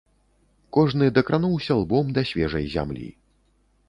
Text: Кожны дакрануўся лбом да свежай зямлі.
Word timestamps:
Кожны 0.77 1.09
дакрануўся 1.17 1.77
лбом 1.81 2.09
да 2.15 2.23
свежай 2.31 2.65
зямлі. 2.77 3.07